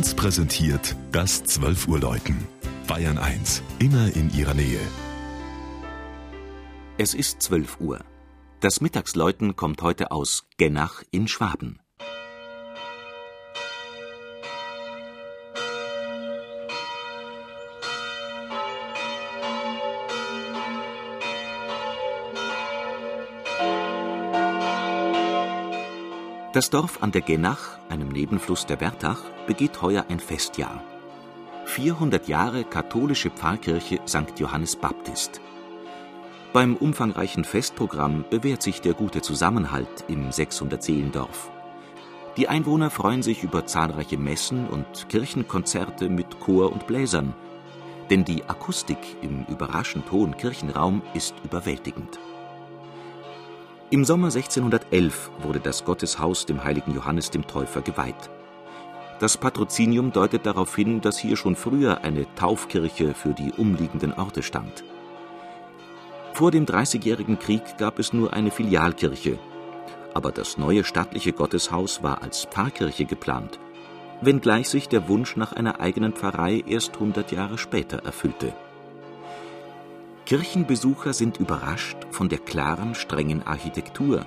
1 0.00 0.14
präsentiert 0.14 0.96
das 1.12 1.44
12 1.44 1.86
Uhr 1.86 2.00
Läuten. 2.00 2.48
Bayern 2.86 3.18
1, 3.18 3.62
immer 3.80 4.10
in 4.16 4.32
ihrer 4.34 4.54
Nähe. 4.54 4.80
Es 6.96 7.12
ist 7.12 7.42
12 7.42 7.80
Uhr. 7.80 8.00
Das 8.60 8.80
Mittagsläuten 8.80 9.56
kommt 9.56 9.82
heute 9.82 10.10
aus 10.10 10.46
Gennach 10.56 11.02
in 11.10 11.28
Schwaben. 11.28 11.80
Das 26.52 26.68
Dorf 26.68 27.00
an 27.00 27.12
der 27.12 27.20
Genach, 27.20 27.78
einem 27.88 28.08
Nebenfluss 28.08 28.66
der 28.66 28.74
Bertach, 28.74 29.22
begeht 29.46 29.82
heuer 29.82 30.06
ein 30.08 30.18
Festjahr. 30.18 30.82
400 31.66 32.26
Jahre 32.26 32.64
katholische 32.64 33.30
Pfarrkirche 33.30 34.00
St. 34.08 34.36
Johannes 34.36 34.74
Baptist. 34.74 35.40
Beim 36.52 36.74
umfangreichen 36.74 37.44
Festprogramm 37.44 38.24
bewährt 38.30 38.62
sich 38.62 38.80
der 38.80 38.94
gute 38.94 39.22
Zusammenhalt 39.22 40.04
im 40.08 40.30
600-Seelendorf. 40.30 41.52
Die 42.36 42.48
Einwohner 42.48 42.90
freuen 42.90 43.22
sich 43.22 43.44
über 43.44 43.66
zahlreiche 43.66 44.18
Messen 44.18 44.66
und 44.66 45.08
Kirchenkonzerte 45.08 46.08
mit 46.08 46.40
Chor 46.40 46.72
und 46.72 46.88
Bläsern, 46.88 47.32
denn 48.10 48.24
die 48.24 48.42
Akustik 48.48 48.98
im 49.22 49.44
überraschend 49.44 50.10
hohen 50.10 50.36
Kirchenraum 50.36 51.02
ist 51.14 51.36
überwältigend. 51.44 52.18
Im 53.92 54.04
Sommer 54.04 54.28
1611 54.28 55.32
wurde 55.42 55.58
das 55.58 55.84
Gotteshaus 55.84 56.46
dem 56.46 56.62
heiligen 56.62 56.94
Johannes 56.94 57.30
dem 57.30 57.48
Täufer 57.48 57.82
geweiht. 57.82 58.30
Das 59.18 59.36
Patrozinium 59.36 60.12
deutet 60.12 60.46
darauf 60.46 60.76
hin, 60.76 61.00
dass 61.00 61.18
hier 61.18 61.36
schon 61.36 61.56
früher 61.56 62.04
eine 62.04 62.32
Taufkirche 62.36 63.14
für 63.14 63.34
die 63.34 63.50
umliegenden 63.56 64.12
Orte 64.12 64.44
stand. 64.44 64.84
Vor 66.34 66.52
dem 66.52 66.66
Dreißigjährigen 66.66 67.40
Krieg 67.40 67.62
gab 67.78 67.98
es 67.98 68.12
nur 68.12 68.32
eine 68.32 68.52
Filialkirche, 68.52 69.40
aber 70.14 70.30
das 70.30 70.56
neue 70.56 70.84
stattliche 70.84 71.32
Gotteshaus 71.32 72.00
war 72.00 72.22
als 72.22 72.44
Pfarrkirche 72.44 73.06
geplant, 73.06 73.58
wenngleich 74.20 74.68
sich 74.68 74.88
der 74.88 75.08
Wunsch 75.08 75.34
nach 75.34 75.52
einer 75.52 75.80
eigenen 75.80 76.12
Pfarrei 76.12 76.62
erst 76.64 76.94
100 76.94 77.32
Jahre 77.32 77.58
später 77.58 78.04
erfüllte 78.04 78.54
Kirchenbesucher 80.30 81.12
sind 81.12 81.38
überrascht 81.38 81.96
von 82.12 82.28
der 82.28 82.38
klaren, 82.38 82.94
strengen 82.94 83.44
Architektur, 83.48 84.24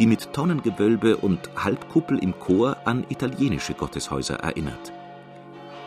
die 0.00 0.08
mit 0.08 0.32
Tonnengewölbe 0.32 1.16
und 1.16 1.38
Halbkuppel 1.54 2.18
im 2.18 2.36
Chor 2.40 2.76
an 2.86 3.06
italienische 3.08 3.74
Gotteshäuser 3.74 4.40
erinnert. 4.40 4.92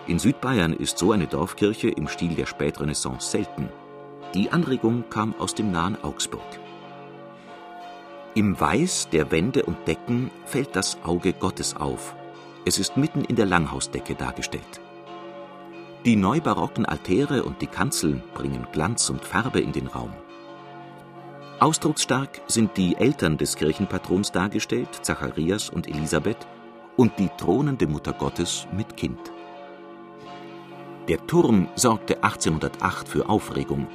In 0.08 0.20
Südbayern 0.20 0.72
ist 0.72 0.98
so 0.98 1.12
eine 1.12 1.28
Dorfkirche 1.28 1.90
im 1.90 2.08
Stil 2.08 2.34
der 2.34 2.46
Spätrenaissance 2.46 3.30
selten. 3.30 3.68
Die 4.34 4.54
Anregung 4.54 5.04
kam 5.10 5.36
aus 5.38 5.54
dem 5.54 5.70
nahen 5.70 6.02
Augsburg. 6.02 6.48
Im 8.36 8.58
Weiß 8.58 9.10
der 9.12 9.32
Wände 9.32 9.64
und 9.64 9.86
Decken 9.86 10.32
fällt 10.46 10.78
das 10.78 10.98
Auge 11.04 11.34
Gottes 11.34 11.76
auf. 11.76 12.16
Es 12.64 12.80
ist 12.80 12.96
mitten 12.96 13.26
in 13.26 13.36
der 13.36 13.48
Langhausdecke 13.48 14.16
dargestellt. 14.16 14.80
Die 16.06 16.16
neubarocken 16.16 16.86
Altäre 16.86 17.44
und 17.44 17.64
die 17.64 17.68
Kanzeln 17.68 18.22
bringen 18.36 18.68
Glanz 18.72 19.10
und 19.10 19.26
Farbe 19.26 19.60
in 19.60 19.72
den 19.72 19.88
Raum. 19.88 20.14
Ausdrucksstark 21.60 22.42
sind 22.46 22.78
die 22.78 22.96
Eltern 22.96 23.38
des 23.38 23.56
Kirchenpatrons 23.56 24.32
dargestellt, 24.32 24.90
Zacharias 25.02 25.72
und 25.72 25.88
Elisabeth, 25.88 26.46
und 26.96 27.18
die 27.18 27.30
thronende 27.40 27.88
Mutter 27.88 28.14
Gottes 28.14 28.68
mit 28.72 28.96
Kind. 28.96 29.20
Der 31.08 31.26
Turm 31.26 31.70
sorgte 31.74 32.24
1808 32.24 33.10
für 33.10 33.28
Aufregung. 33.28 33.88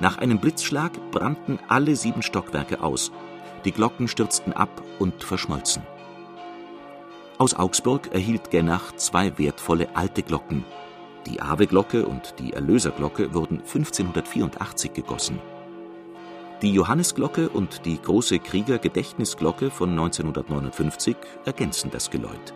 Nach 0.00 0.18
einem 0.18 0.38
Blitzschlag 0.38 0.92
brannten 1.12 1.58
alle 1.66 1.96
sieben 1.96 2.20
Stockwerke 2.20 2.82
aus, 2.82 3.10
die 3.64 3.72
Glocken 3.72 4.06
stürzten 4.06 4.52
ab 4.52 4.82
und 4.98 5.24
verschmolzen. 5.24 5.82
Aus 7.38 7.54
Augsburg 7.54 8.12
erhielt 8.12 8.50
Gennach 8.50 8.94
zwei 8.96 9.38
wertvolle 9.38 9.96
alte 9.96 10.22
Glocken, 10.22 10.64
die 11.26 11.40
Ave-Glocke 11.40 12.06
und 12.06 12.34
die 12.38 12.52
Erlöserglocke 12.52 13.34
wurden 13.34 13.58
1584 13.58 14.92
gegossen. 14.92 15.38
Die 16.62 16.72
Johannesglocke 16.72 17.48
und 17.48 17.84
die 17.86 18.00
große 18.00 18.38
Kriegergedächtnisglocke 18.38 19.70
von 19.70 19.90
1959 19.90 21.16
ergänzen 21.44 21.90
das 21.90 22.10
Geläut. 22.10 22.54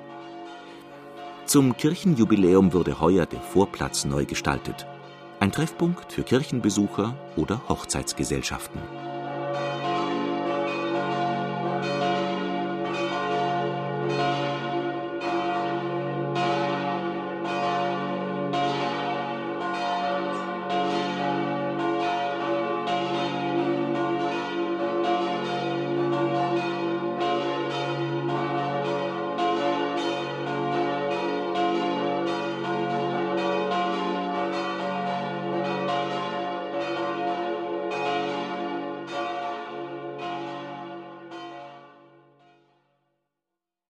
Zum 1.44 1.77
Kirchenjubiläum 1.77 2.72
wurde 2.72 3.00
heuer 3.00 3.27
der 3.27 3.41
Vorplatz 3.41 4.04
neu 4.04 4.25
gestaltet. 4.25 4.87
Ein 5.38 5.53
Treffpunkt 5.53 6.12
für 6.12 6.22
Kirchenbesucher 6.22 7.15
oder 7.37 7.60
Hochzeitsgesellschaften. 7.69 8.81